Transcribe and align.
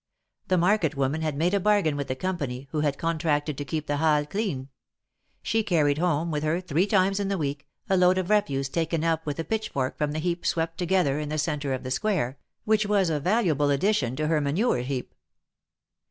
The 0.47 0.57
market 0.57 0.97
woman 0.97 1.21
had 1.21 1.37
made 1.37 1.53
a 1.53 1.59
bargain 1.59 1.95
with 1.95 2.07
the 2.07 2.15
company, 2.15 2.67
who 2.71 2.79
had 2.79 2.97
contracted 2.97 3.55
to 3.55 3.63
keep 3.63 3.85
the 3.85 3.97
Halles 3.97 4.25
clean 4.31 4.63
j 4.63 4.69
she 5.43 5.61
carried 5.63 5.99
home 5.99 6.31
with 6.31 6.41
her 6.41 6.59
three 6.59 6.87
times 6.87 7.19
in 7.19 7.27
the 7.27 7.37
week, 7.37 7.67
a 7.87 7.95
load 7.95 8.17
of 8.17 8.31
refuse 8.31 8.67
taken 8.67 9.03
up 9.03 9.27
with 9.27 9.37
a 9.37 9.43
pitch 9.43 9.69
fork 9.69 9.99
from 9.99 10.11
the 10.11 10.17
heap 10.17 10.43
swept 10.43 10.79
together 10.79 11.19
in 11.19 11.29
the 11.29 11.37
centre 11.37 11.71
of 11.73 11.83
the 11.83 11.91
Square, 11.91 12.39
which 12.65 12.87
was 12.87 13.11
a 13.11 13.19
valuable 13.19 13.69
addition 13.69 14.15
to 14.15 14.25
her 14.25 14.41
manure 14.41 14.79
heap. 14.79 15.13